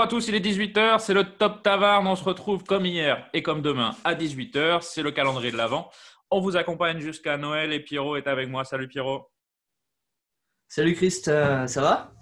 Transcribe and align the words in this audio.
Bonjour 0.00 0.14
à 0.14 0.16
tous, 0.16 0.28
il 0.28 0.34
est 0.34 0.40
18h, 0.40 0.98
c'est 0.98 1.12
le 1.12 1.24
Top 1.24 1.62
Taverne. 1.62 2.06
On 2.06 2.16
se 2.16 2.24
retrouve 2.24 2.64
comme 2.64 2.86
hier 2.86 3.28
et 3.34 3.42
comme 3.42 3.60
demain 3.60 3.94
à 4.02 4.14
18h. 4.14 4.80
C'est 4.80 5.02
le 5.02 5.10
calendrier 5.10 5.52
de 5.52 5.58
l'Avent. 5.58 5.90
On 6.30 6.40
vous 6.40 6.56
accompagne 6.56 7.00
jusqu'à 7.00 7.36
Noël 7.36 7.70
et 7.70 7.80
Pierrot 7.80 8.16
est 8.16 8.26
avec 8.26 8.48
moi. 8.48 8.64
Salut 8.64 8.88
Pierrot. 8.88 9.30
Salut 10.68 10.94
Christ, 10.94 11.28
euh, 11.28 11.66
ça 11.66 11.82
va? 11.82 12.14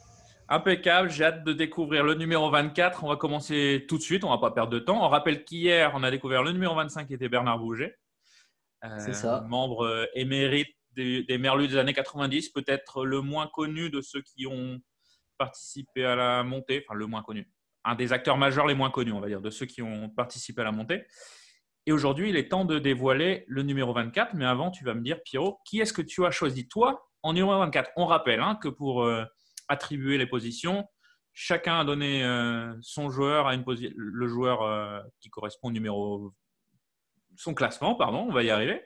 Impeccable, 0.48 1.09
j'ai 1.09 1.23
hâte 1.23 1.45
de 1.45 1.52
découvrir 1.52 2.02
le 2.02 2.14
numéro 2.14 2.51
24. 2.51 3.05
On 3.05 3.11
va 3.11 3.14
commencer 3.14 3.87
tout 3.88 3.97
de 3.97 4.02
suite, 4.02 4.24
on 4.24 4.30
va 4.30 4.38
pas 4.38 4.51
perdre 4.51 4.73
de 4.73 4.80
temps. 4.80 5.01
On 5.01 5.09
rappelle 5.09 5.45
qu'hier, 5.45 5.92
on 5.95 6.02
a 6.02 6.10
découvert 6.10 6.42
le 6.42 6.51
numéro 6.51 6.74
25 6.74 7.06
qui 7.06 7.15
était 7.15 7.29
Bernard 7.29 7.60
Bouget. 7.60 7.97
Euh, 8.83 8.88
C'est 8.98 9.12
ça. 9.12 9.45
Membre 9.47 9.87
euh, 9.87 10.06
émérite 10.15 10.74
des, 10.97 11.23
des 11.23 11.38
Merlus 11.38 11.69
des 11.69 11.77
années 11.77 11.95
90, 11.95 12.48
peut-être 12.48 13.05
le 13.05 13.20
moins 13.20 13.47
connu 13.47 13.88
de 13.88 14.01
ceux 14.01 14.23
qui 14.23 14.48
ont 14.48 14.80
participé 15.38 16.05
à 16.05 16.16
la 16.16 16.42
montée, 16.42 16.84
enfin 16.84 16.98
le 16.98 17.06
moins 17.06 17.23
connu, 17.23 17.48
un 17.88 17.95
des 17.95 18.12
acteurs 18.12 18.37
majeurs 18.37 18.66
les 18.66 18.74
moins 18.74 18.91
connus, 18.91 19.12
on 19.12 19.20
va 19.20 19.28
dire, 19.28 19.41
de 19.41 19.51
ceux 19.51 19.66
qui 19.66 19.80
ont 19.80 20.10
participé 20.10 20.60
à 20.60 20.65
la 20.65 20.73
montée. 20.73 21.06
Et 21.87 21.92
aujourd'hui, 21.92 22.28
il 22.28 22.37
est 22.37 22.51
temps 22.51 22.66
de 22.66 22.78
dévoiler 22.78 23.45
le 23.48 23.62
numéro 23.62 23.95
24. 23.95 24.34
Mais 24.34 24.45
avant, 24.45 24.70
tu 24.70 24.84
vas 24.84 24.92
me 24.92 25.01
dire, 25.01 25.23
Pierrot, 25.23 25.59
qui 25.64 25.80
est-ce 25.80 25.95
que 25.95 26.02
tu 26.02 26.27
as 26.27 26.30
choisi 26.30 26.69
toi 26.69 27.09
en 27.23 27.33
numéro 27.33 27.59
24 27.59 27.92
On 27.97 28.05
rappelle 28.05 28.41
hein, 28.41 28.59
que 28.62 28.69
pour 28.69 29.05
euh, 29.05 29.24
attribuer 29.69 30.19
les 30.19 30.27
positions, 30.27 30.84
chacun 31.33 31.80
a 31.80 31.84
donné 31.84 32.23
euh, 32.24 32.74
son 32.83 33.09
joueur 33.09 33.47
à 33.47 33.55
une 33.55 33.64
le 33.66 34.28
joueur 34.28 34.62
euh, 34.62 35.00
qui 35.20 35.30
correspond 35.30 35.69
au 35.69 35.73
numéro 35.73 36.34
son 37.36 37.55
classement, 37.55 37.95
pardon, 37.95 38.27
on 38.28 38.33
va 38.33 38.42
y 38.42 38.50
arriver. 38.50 38.83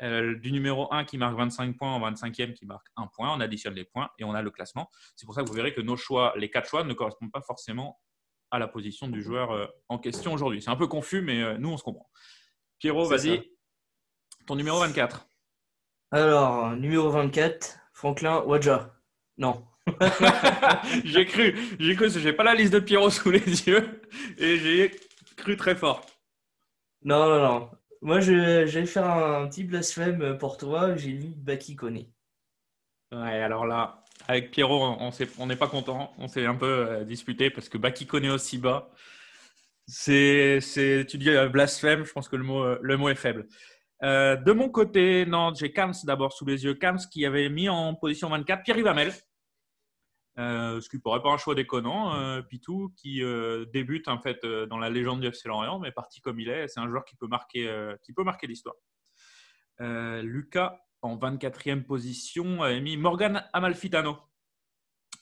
Du 0.00 0.50
numéro 0.50 0.90
1 0.94 1.04
qui 1.04 1.18
marque 1.18 1.36
25 1.36 1.76
points 1.76 1.94
au 1.94 2.00
25e 2.00 2.54
qui 2.54 2.64
marque 2.64 2.86
1 2.96 3.06
point, 3.14 3.36
on 3.36 3.40
additionne 3.40 3.74
les 3.74 3.84
points 3.84 4.08
et 4.18 4.24
on 4.24 4.32
a 4.32 4.40
le 4.40 4.50
classement. 4.50 4.88
C'est 5.14 5.26
pour 5.26 5.34
ça 5.34 5.42
que 5.42 5.48
vous 5.48 5.54
verrez 5.54 5.74
que 5.74 5.82
nos 5.82 5.96
choix, 5.96 6.32
les 6.36 6.48
quatre 6.48 6.70
choix, 6.70 6.82
ne 6.84 6.94
correspondent 6.94 7.30
pas 7.30 7.42
forcément 7.42 8.00
à 8.50 8.58
la 8.58 8.68
position 8.68 9.08
du 9.08 9.22
joueur 9.22 9.52
euh, 9.52 9.66
en 9.88 9.98
question 9.98 10.32
aujourd'hui. 10.32 10.62
C'est 10.62 10.70
un 10.70 10.76
peu 10.76 10.86
confus, 10.86 11.22
mais 11.22 11.42
euh, 11.42 11.58
nous, 11.58 11.70
on 11.70 11.76
se 11.76 11.82
comprend. 11.82 12.08
Pierrot, 12.78 13.06
vas-y, 13.06 13.42
ton 14.46 14.56
numéro 14.56 14.78
24. 14.80 15.28
Alors, 16.12 16.72
numéro 16.76 17.10
24, 17.10 17.78
Franklin 17.92 18.40
Wadja. 18.40 18.94
Non. 19.38 19.66
j'ai 21.04 21.26
cru, 21.26 21.56
j'ai 21.78 21.96
cru, 21.96 22.10
j'ai 22.10 22.32
pas 22.32 22.44
la 22.44 22.54
liste 22.54 22.72
de 22.72 22.80
Pierrot 22.80 23.10
sous 23.10 23.30
les 23.30 23.66
yeux 23.66 24.02
et 24.38 24.56
j'ai 24.58 24.90
cru 25.36 25.56
très 25.56 25.74
fort. 25.74 26.04
Non, 27.02 27.26
non, 27.26 27.42
non. 27.42 27.70
Moi, 28.02 28.20
je, 28.20 28.66
je 28.66 28.78
vais 28.80 28.86
faire 28.86 29.08
un 29.08 29.48
petit 29.48 29.64
blasphème 29.64 30.38
pour 30.38 30.56
toi. 30.56 30.96
J'ai 30.96 31.12
mis 31.12 31.34
Baki 31.34 31.76
Kone. 31.76 32.06
Ouais, 33.12 33.42
alors 33.42 33.66
là, 33.66 33.99
avec 34.28 34.50
Pierrot, 34.50 34.96
on 35.38 35.46
n'est 35.46 35.56
pas 35.56 35.68
content. 35.68 36.12
On 36.18 36.28
s'est 36.28 36.46
un 36.46 36.54
peu 36.54 36.66
euh, 36.66 37.04
disputé 37.04 37.50
parce 37.50 37.68
que 37.68 37.78
Baki 37.78 38.06
connaît 38.06 38.30
aussi 38.30 38.58
bas. 38.58 38.90
C'est, 39.92 40.60
tu 41.08 41.18
dis 41.18 41.30
euh, 41.30 41.48
blasphème, 41.48 42.04
je 42.04 42.12
pense 42.12 42.28
que 42.28 42.36
le 42.36 42.44
mot, 42.44 42.62
euh, 42.62 42.78
le 42.80 42.96
mot 42.96 43.08
est 43.08 43.16
faible. 43.16 43.48
De 44.02 44.52
mon 44.52 44.70
côté, 44.70 45.26
non, 45.26 45.52
j'ai 45.52 45.72
Kams 45.72 45.92
d'abord 46.04 46.32
sous 46.32 46.46
les 46.46 46.64
yeux. 46.64 46.74
Kams 46.74 46.98
qui 47.10 47.26
avait 47.26 47.50
mis 47.50 47.68
en 47.68 47.94
position 47.94 48.30
24 48.30 48.62
Pierre 48.62 48.82
Vamel. 48.82 49.12
Euh, 50.38 50.80
ce 50.80 50.88
qui 50.88 50.98
pourrait 50.98 51.20
pas 51.20 51.30
un 51.30 51.36
choix 51.36 51.54
déconnant. 51.54 52.40
Pitou 52.44 52.94
qui 52.96 53.20
débute 53.72 54.08
en 54.08 54.18
fait 54.18 54.46
dans 54.70 54.78
la 54.78 54.88
légende 54.88 55.20
du 55.20 55.26
FC 55.26 55.48
Lorient, 55.48 55.80
mais 55.80 55.92
parti 55.92 56.22
comme 56.22 56.40
il 56.40 56.48
est, 56.48 56.68
c'est 56.68 56.80
un 56.80 56.88
joueur 56.88 57.04
qui 57.04 57.16
peut 57.16 57.26
marquer, 57.26 57.68
qui 58.02 58.14
peut 58.14 58.24
marquer 58.24 58.46
l'histoire. 58.46 58.76
Lucas 59.80 60.78
en 61.02 61.16
24e 61.16 61.84
position 61.84 62.62
avait 62.62 62.80
mis 62.80 62.96
Morgan 62.96 63.44
Amalfitano. 63.52 64.18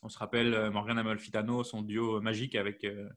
On 0.02 0.08
se 0.08 0.18
rappelle 0.18 0.54
euh, 0.54 0.70
Morgan 0.70 0.98
Amalfitano, 0.98 1.64
son 1.64 1.82
duo 1.82 2.20
magique 2.20 2.54
avec 2.54 2.84
euh, 2.84 3.08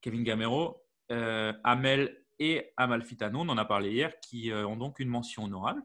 Kevin 0.00 0.22
Gamero. 0.22 0.84
Euh, 1.10 1.52
Amel 1.64 2.24
et 2.38 2.72
Amalfitano, 2.76 3.40
on 3.40 3.48
en 3.48 3.58
a 3.58 3.64
parlé 3.64 3.90
hier, 3.90 4.18
qui 4.20 4.50
euh, 4.52 4.66
ont 4.66 4.76
donc 4.76 5.00
une 5.00 5.08
mention 5.08 5.44
honorable. 5.44 5.82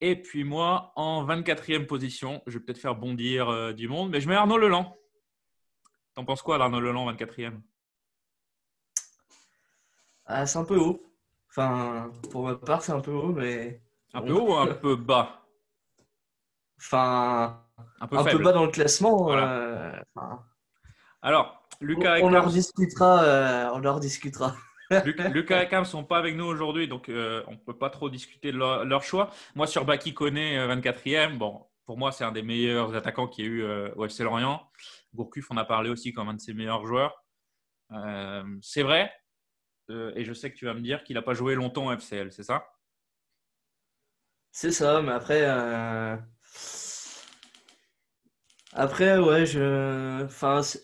Et 0.00 0.20
puis 0.20 0.44
moi, 0.44 0.92
en 0.96 1.24
24e 1.26 1.86
position, 1.86 2.42
je 2.46 2.58
vais 2.58 2.64
peut-être 2.64 2.78
faire 2.78 2.94
bondir 2.94 3.48
euh, 3.48 3.72
du 3.72 3.88
monde, 3.88 4.10
mais 4.10 4.20
je 4.20 4.28
mets 4.28 4.34
Arnaud 4.34 4.58
Leland. 4.58 4.96
T'en 6.14 6.24
penses 6.24 6.42
quoi 6.42 6.58
d'Arnaud 6.58 6.80
Leland, 6.80 7.10
24e 7.12 7.60
Ah, 10.26 10.46
c'est 10.46 10.58
un 10.58 10.64
peu 10.64 10.76
haut. 10.76 11.02
Enfin, 11.48 12.12
pour 12.30 12.44
ma 12.44 12.54
part, 12.54 12.82
c'est 12.82 12.92
un 12.92 13.00
peu 13.00 13.12
haut, 13.12 13.32
mais. 13.32 13.80
Un 14.14 14.22
peu 14.22 14.32
haut 14.32 14.50
ou 14.52 14.54
un 14.56 14.66
peu 14.66 14.96
bas? 14.96 15.46
Enfin, 16.78 17.64
Un 18.00 18.06
peu 18.08 18.16
un 18.18 18.24
peu 18.24 18.30
faible. 18.30 18.44
bas 18.44 18.52
dans 18.52 18.64
le 18.64 18.70
classement. 18.70 19.22
Voilà. 19.24 19.52
euh, 19.52 20.02
enfin, 20.14 20.44
Alors, 21.22 21.66
Lucas 21.80 22.18
et 22.18 22.22
on, 22.22 22.26
on 22.26 22.30
leur 22.30 22.48
discutera. 22.48 23.22
euh, 23.24 23.70
on 23.72 23.78
leur 23.78 24.00
discutera. 24.00 24.54
Luc- 25.04 25.20
Lucas 25.32 25.62
et 25.62 25.68
Cam 25.68 25.84
sont 25.86 26.04
pas 26.04 26.18
avec 26.18 26.36
nous 26.36 26.44
aujourd'hui, 26.44 26.86
donc 26.88 27.08
euh, 27.08 27.42
on 27.46 27.52
ne 27.52 27.56
peut 27.56 27.78
pas 27.78 27.88
trop 27.88 28.10
discuter 28.10 28.52
de 28.52 28.58
leur, 28.58 28.84
leur 28.84 29.02
choix. 29.02 29.30
Moi, 29.54 29.66
sur 29.66 29.84
Baki 29.86 30.12
Kone, 30.12 30.36
euh, 30.36 30.68
24e, 30.76 31.38
bon, 31.38 31.64
pour 31.86 31.96
moi, 31.96 32.12
c'est 32.12 32.24
un 32.24 32.32
des 32.32 32.42
meilleurs 32.42 32.94
attaquants 32.94 33.26
qu'il 33.26 33.44
y 33.44 33.48
a 33.48 33.50
eu 33.50 33.62
euh, 33.62 33.90
au 33.96 34.04
FC 34.04 34.22
Lorient. 34.22 34.68
Gourcuff, 35.14 35.46
on 35.50 35.56
a 35.56 35.64
parlé 35.64 35.88
aussi 35.88 36.12
comme 36.12 36.28
un 36.28 36.34
de 36.34 36.40
ses 36.40 36.52
meilleurs 36.52 36.84
joueurs. 36.84 37.24
Euh, 37.92 38.42
c'est 38.60 38.82
vrai, 38.82 39.10
euh, 39.90 40.12
et 40.14 40.24
je 40.24 40.32
sais 40.34 40.50
que 40.52 40.56
tu 40.58 40.66
vas 40.66 40.74
me 40.74 40.80
dire 40.80 41.04
qu'il 41.04 41.14
n'a 41.14 41.22
pas 41.22 41.34
joué 41.34 41.54
longtemps 41.54 41.86
au 41.86 41.92
FCL, 41.92 42.32
c'est 42.32 42.42
ça? 42.42 42.66
C'est 44.52 44.70
ça, 44.72 45.02
mais 45.02 45.10
après. 45.12 45.42
euh, 45.44 46.16
Après, 48.72 49.18
ouais, 49.18 49.44
je. 49.46 50.26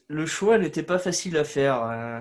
Le 0.09 0.27
choix 0.27 0.59
n'était 0.59 0.83
pas 0.83 0.99
facile 0.99 1.37
à 1.37 1.45
faire. 1.45 1.83
euh. 1.85 2.21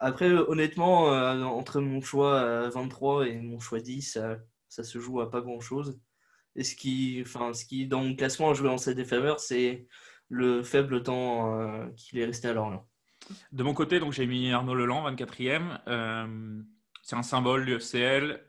Après, 0.00 0.30
honnêtement, 0.32 1.12
euh, 1.14 1.42
entre 1.44 1.80
mon 1.80 2.00
choix 2.02 2.36
euh, 2.36 2.70
23 2.70 3.26
et 3.28 3.40
mon 3.40 3.60
choix 3.60 3.80
10, 3.80 4.16
euh, 4.18 4.36
ça 4.68 4.84
se 4.84 4.98
joue 5.00 5.20
à 5.20 5.30
pas 5.30 5.40
grand-chose. 5.42 6.00
Et 6.56 6.64
ce 6.64 6.76
qui, 6.76 7.22
enfin, 7.26 7.52
ce 7.54 7.64
qui, 7.66 7.86
dans 7.88 8.02
mon 8.02 8.16
classement, 8.16 8.50
a 8.50 8.54
joué 8.54 8.68
en 8.70 8.78
sa 8.78 8.94
défaveur, 8.94 9.40
c'est 9.40 9.86
le 10.30 10.62
faible 10.64 11.02
temps 11.02 11.88
qu'il 11.96 12.18
est 12.20 12.26
resté 12.26 12.48
à 12.48 12.54
Lorient. 12.54 12.86
De 13.52 13.62
mon 13.62 13.74
côté, 13.74 14.00
donc 14.00 14.12
j'ai 14.12 14.26
mis 14.26 14.52
Arnaud 14.52 14.74
Leland, 14.74 15.02
24e. 15.04 15.80
Euh, 15.88 16.62
c'est 17.02 17.16
un 17.16 17.22
symbole 17.22 17.64
du 17.66 17.78
FCL. 17.78 18.40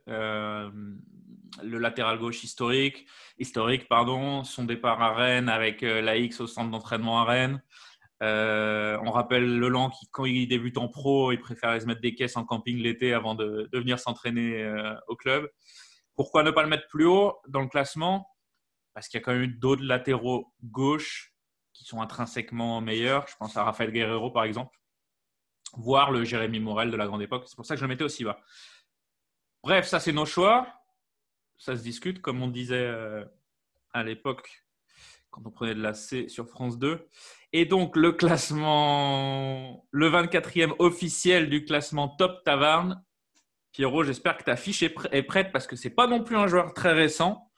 Le 1.64 1.78
latéral 1.78 2.20
gauche 2.20 2.44
historique, 2.44 3.08
historique 3.38 3.88
pardon, 3.88 4.44
son 4.44 4.64
départ 4.64 5.02
à 5.02 5.14
Rennes 5.14 5.50
avec 5.50 5.84
euh, 5.84 6.02
la 6.02 6.18
X 6.18 6.42
au 6.42 6.48
centre 6.48 6.70
d'entraînement 6.70 7.22
à 7.22 7.26
Rennes. 7.26 7.62
Euh, 8.24 8.98
on 9.04 9.12
rappelle 9.12 9.60
Leland 9.60 9.90
qui, 9.90 10.08
quand 10.12 10.26
il 10.26 10.48
débute 10.48 10.78
en 10.78 10.88
pro, 10.88 11.32
il 11.32 11.40
préférait 11.40 11.80
se 11.80 11.86
mettre 11.86 12.02
des 12.02 12.16
caisses 12.16 12.36
en 12.36 12.46
camping 12.46 12.78
l'été 12.78 13.14
avant 13.14 13.36
de, 13.36 13.70
de 13.72 13.80
venir 13.80 14.00
s'entraîner 14.00 14.64
euh, 14.64 14.96
au 15.08 15.16
club. 15.16 15.50
Pourquoi 16.16 16.44
ne 16.44 16.52
pas 16.52 16.64
le 16.64 16.70
mettre 16.70 16.88
plus 16.88 17.06
haut 17.06 17.38
dans 17.48 17.62
le 17.62 17.68
classement? 17.68 18.28
Parce 18.94 19.08
qu'il 19.08 19.20
y 19.20 19.22
a 19.22 19.26
quand 19.26 19.34
même 19.34 19.52
d'autres 19.60 19.84
latéraux 19.84 20.52
gauche 20.64 21.34
qui 21.74 21.86
sont 21.86 22.02
intrinsèquement 22.02 22.82
meilleurs. 22.82 23.28
Je 23.28 23.36
pense 23.38 23.56
à 23.56 23.64
Rafael 23.64 23.92
Guerrero, 23.92 24.32
par 24.32 24.44
exemple, 24.44 24.76
voire 25.74 26.12
le 26.12 26.24
Jérémy 26.24 26.60
Morel 26.60 26.90
de 26.90 26.98
la 26.98 27.06
grande 27.06 27.22
époque. 27.22 27.44
C'est 27.46 27.56
pour 27.56 27.66
ça 27.66 27.76
que 27.76 27.80
je 27.80 27.86
le 27.86 27.90
mettais 27.90 28.04
aussi 28.04 28.24
bas. 28.24 28.40
Bref, 29.62 29.86
ça, 29.86 30.00
c'est 30.00 30.12
nos 30.12 30.26
choix. 30.26 30.68
Ça 31.58 31.76
se 31.76 31.82
discute, 31.84 32.22
comme 32.22 32.42
on 32.42 32.48
disait 32.48 32.76
euh, 32.88 33.24
à 33.94 34.04
l'époque 34.04 34.64
quand 35.30 35.42
on 35.46 35.52
prenait 35.52 35.76
de 35.76 35.82
la 35.82 35.94
C 35.94 36.30
sur 36.30 36.48
France 36.48 36.80
2. 36.80 37.06
Et 37.54 37.66
donc, 37.66 37.96
le 37.96 38.12
classement, 38.12 39.86
le 39.92 40.10
24e 40.10 40.76
officiel 40.80 41.50
du 41.50 41.66
classement 41.66 42.10
Top 42.10 42.44
Taverne. 42.44 43.04
Pierrot, 43.72 44.04
j'espère 44.04 44.38
que 44.38 44.44
ta 44.44 44.56
fiche 44.56 44.82
est, 44.84 44.96
pr- 44.98 45.10
est 45.12 45.24
prête 45.24 45.52
parce 45.52 45.68
que 45.68 45.76
c'est 45.76 45.90
pas 45.92 46.08
non 46.08 46.24
plus 46.24 46.36
un 46.36 46.48
joueur 46.48 46.74
très 46.74 46.94
récent. 46.94 47.52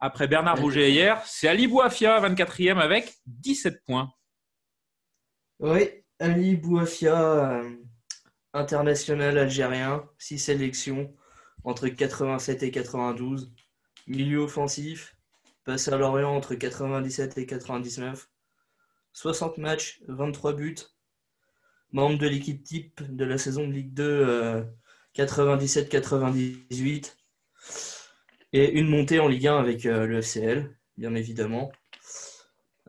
Après 0.00 0.26
Bernard. 0.28 0.58
Rouget 0.60 0.90
hier, 0.90 1.22
c'est 1.26 1.46
Ali 1.48 1.66
Bouafia, 1.68 2.20
24e 2.20 2.78
avec 2.78 3.14
17 3.26 3.84
points. 3.84 4.12
Oui, 5.60 5.88
Ali 6.18 6.56
Bouafia, 6.56 7.60
euh, 7.60 7.76
international 8.52 9.38
algérien, 9.38 10.04
6 10.18 10.38
sélections 10.38 11.14
entre 11.64 11.88
87 11.88 12.62
et 12.62 12.70
92, 12.70 13.52
milieu 14.06 14.38
offensif, 14.40 15.16
passe 15.64 15.88
à 15.88 15.96
Lorient 15.96 16.34
entre 16.34 16.54
97 16.54 17.38
et 17.38 17.46
99, 17.46 18.28
60 19.12 19.58
matchs, 19.58 20.00
23 20.08 20.52
buts, 20.52 20.76
membre 21.92 22.18
de 22.18 22.28
l'équipe 22.28 22.62
type 22.62 23.02
de 23.14 23.24
la 23.24 23.38
saison 23.38 23.66
de 23.66 23.72
Ligue 23.72 23.94
2 23.94 24.04
euh, 24.04 24.62
97-98 25.16 27.14
et 28.52 28.72
une 28.72 28.88
montée 28.88 29.20
en 29.20 29.28
Ligue 29.28 29.46
1 29.46 29.58
avec 29.58 29.86
euh, 29.86 30.06
le 30.06 30.18
FCL, 30.18 30.76
bien 30.96 31.14
évidemment. 31.14 31.72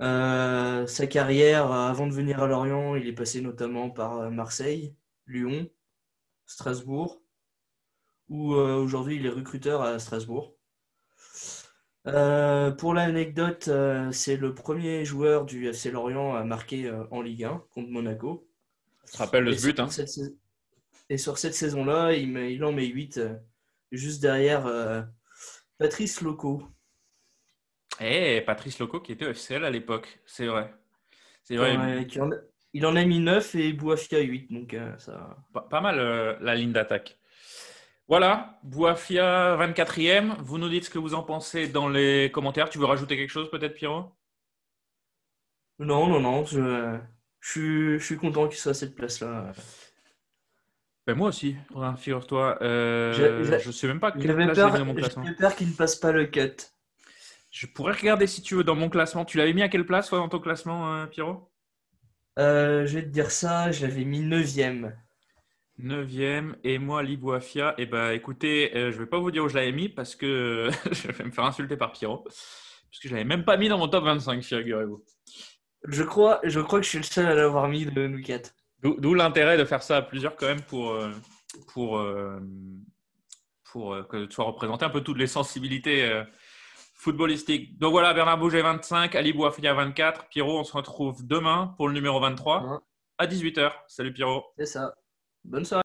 Euh, 0.02 0.86
sa 0.88 1.08
carrière, 1.08 1.72
euh, 1.72 1.88
avant 1.90 2.08
de 2.08 2.14
venir 2.14 2.44
à 2.44 2.48
Lorient, 2.48 2.96
il 2.96 3.08
est 3.08 3.14
passé 3.14 3.42
notamment 3.42 3.90
par 3.90 4.20
euh, 4.20 4.30
Marseille, 4.30 4.94
Lyon, 5.28 5.70
Strasbourg, 6.46 7.22
où 8.30 8.54
euh, 8.56 8.76
aujourd'hui 8.76 9.18
il 9.18 9.26
est 9.26 9.30
recruteur 9.30 9.82
à 9.82 10.00
Strasbourg. 10.00 10.56
Euh, 12.08 12.72
pour 12.72 12.94
l'anecdote, 12.94 13.68
euh, 13.68 14.12
c'est 14.12 14.38
le 14.38 14.54
premier 14.54 15.06
joueur 15.06 15.46
du 15.46 15.68
FC 15.68 15.90
Lorient 15.90 16.36
à 16.36 16.44
marquer 16.44 16.92
en 17.10 17.22
Ligue 17.22 17.46
1 17.46 17.64
contre 17.72 17.90
Monaco. 17.90 18.48
Je 19.08 19.12
te 19.14 19.18
rappelle 19.18 19.58
ce 19.58 19.68
but. 19.68 19.80
Hein? 19.80 19.90
cette 19.90 20.10
Et 21.10 21.18
sur 21.18 21.38
cette 21.38 21.56
saison-là, 21.56 22.14
il, 22.14 22.30
met- 22.30 22.54
il 22.54 22.64
en 22.64 22.72
met 22.72 22.86
8, 22.86 23.18
euh, 23.18 23.36
juste 23.92 24.22
derrière 24.22 24.68
Patrice 25.78 26.22
Loco. 26.22 26.64
Et 28.00 28.42
Patrice 28.46 28.78
Loco 28.80 29.00
qui 29.00 29.14
était 29.14 29.26
au 29.26 29.34
FCL 29.34 29.64
à 29.64 29.70
l'époque, 29.70 30.20
c'est 30.26 30.48
vrai. 30.48 30.74
C'est 31.44 31.56
vrai, 31.56 31.78
Ouais, 31.78 32.08
en 32.20 32.30
il 32.74 32.86
en 32.86 32.96
a 32.98 33.06
mis 33.06 33.20
9 33.20 33.56
et 33.56 33.72
Bouafia 33.72 34.20
8, 34.20 34.52
donc 34.52 34.76
ça... 34.98 35.38
pas, 35.54 35.62
pas 35.62 35.80
mal 35.80 36.38
la 36.42 36.56
ligne 36.56 36.74
d'attaque. 36.74 37.18
Voilà, 38.08 38.60
Bouafia 38.64 39.58
24e. 39.58 40.36
Vous 40.42 40.58
nous 40.60 40.70
dites 40.70 40.86
ce 40.86 40.90
que 40.92 41.00
vous 41.00 41.16
en 41.16 41.24
pensez 41.24 41.68
dans 41.68 41.90
les 41.90 42.30
commentaires. 42.32 42.70
Tu 42.70 42.78
veux 42.78 42.86
rajouter 42.86 43.18
quelque 43.18 43.32
chose 43.32 43.50
peut-être, 43.50 43.74
Pierrot? 43.74 44.12
Non, 45.80 46.08
non, 46.08 46.20
non, 46.20 46.46
je, 46.46 46.98
je, 47.42 47.50
suis, 47.52 48.00
je 48.00 48.06
suis 48.06 48.18
content 48.18 48.48
qu'il 48.48 48.58
soit 48.58 48.72
à 48.72 48.76
cette 48.76 48.96
place-là. 48.96 49.52
ben, 51.08 51.16
Moi 51.16 51.30
aussi, 51.30 51.56
hein, 51.76 51.96
figure-toi. 51.96 52.60
Euh, 52.62 53.60
je 53.60 53.72
sais 53.72 53.88
même 53.88 54.00
pas 54.00 54.12
quelle 54.12 54.36
place 54.36 54.56
peur, 54.56 54.74
dans 54.74 54.86
mon 54.86 54.94
classement. 54.94 55.24
j'avais 55.24 55.36
peur 55.36 55.56
qu'il 55.56 55.70
ne 55.70 55.74
passe 55.74 55.96
pas 55.96 56.12
le 56.12 56.28
cut. 56.28 56.56
Je 57.50 57.68
pourrais 57.68 57.94
regarder 57.94 58.28
si 58.28 58.42
tu 58.42 58.56
veux 58.56 58.64
dans 58.64 58.76
mon 58.76 58.90
classement. 58.90 59.26
Tu 59.26 59.38
l'avais 59.38 59.54
mis 59.54 59.64
à 59.64 59.70
quelle 59.70 59.86
place 59.86 60.10
toi, 60.10 60.20
dans 60.20 60.30
ton 60.30 60.40
classement, 60.40 60.94
euh, 60.94 61.06
Pierrot? 61.08 61.50
Euh, 62.38 62.86
je 62.86 62.96
vais 63.00 63.04
te 63.04 63.10
dire 63.10 63.32
ça, 63.32 63.72
je 63.72 63.86
l'avais 63.86 64.04
mis 64.06 64.22
9ème. 64.22 64.94
9e 65.80 66.56
et 66.64 66.78
moi 66.80 67.04
Libouafia. 67.04 67.76
Et 67.78 67.86
ben 67.86 68.12
écoutez, 68.12 68.76
euh, 68.76 68.92
je 68.92 68.98
vais 68.98 69.06
pas 69.06 69.20
vous 69.20 69.32
dire 69.32 69.44
où 69.44 69.50
je 69.50 69.56
l'avais 69.56 69.72
mis 69.72 69.90
parce 69.90 70.16
que 70.16 70.70
je 70.92 71.12
vais 71.12 71.24
me 71.26 71.32
faire 71.32 71.46
insulter 71.46 71.78
par 71.78 71.92
Pierrot. 71.92 72.20
Parce 72.24 73.00
que 73.02 73.08
je 73.10 73.14
l'avais 73.14 73.26
même 73.26 73.44
pas 73.46 73.58
mis 73.58 73.68
dans 73.70 73.78
mon 73.78 73.88
top 73.88 74.06
25, 74.06 74.42
figurez-vous. 74.44 75.04
Je 75.88 76.04
crois, 76.04 76.40
je 76.44 76.60
crois 76.60 76.80
que 76.80 76.86
je 76.86 76.90
suis 76.90 76.98
le 76.98 77.04
seul 77.04 77.26
à 77.26 77.36
l'avoir 77.36 77.68
mis 77.68 77.86
de 77.86 78.08
nous 78.08 78.22
quatre. 78.22 78.54
D'où 78.82 78.96
d'où 79.00 79.14
l'intérêt 79.14 79.58
de 79.58 79.66
faire 79.66 79.84
ça 79.84 79.98
à 79.98 80.02
plusieurs 80.02 80.36
quand 80.36 80.48
même 80.48 80.62
pour, 80.62 80.92
euh, 80.92 81.12
pour, 81.74 81.98
euh, 81.98 82.40
pour 83.72 83.94
euh, 83.94 84.04
que 84.04 84.26
tu 84.26 84.32
sois 84.34 84.46
représenté 84.46 84.86
un 84.86 84.90
peu 84.90 85.02
toutes 85.02 85.18
les 85.18 85.28
sensibilités 85.28 86.04
euh, 86.10 86.24
footballistiques. 86.96 87.78
Donc 87.78 87.92
voilà, 87.92 88.14
Bernard 88.14 88.38
Bouget 88.40 88.62
25, 88.62 89.14
Ali 89.16 89.34
Bouafia 89.34 89.74
24. 89.74 90.28
Pierrot, 90.30 90.60
on 90.60 90.64
se 90.64 90.74
retrouve 90.74 91.26
demain 91.28 91.74
pour 91.78 91.88
le 91.88 91.94
numéro 91.94 92.20
23 92.20 92.64
Ouais. 92.64 92.78
à 93.18 93.28
18h. 93.28 93.72
Salut 93.88 94.14
Pierrot. 94.14 94.46
C'est 94.58 94.66
ça. 94.66 94.96
Bonne 95.48 95.64
soirée. 95.64 95.84